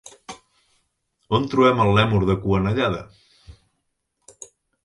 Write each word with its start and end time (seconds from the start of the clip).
On 1.37 1.45
trobem 1.51 1.83
el 1.85 1.93
lèmur 1.99 2.23
de 2.31 2.39
cua 2.47 2.63
anellada? 2.65 3.05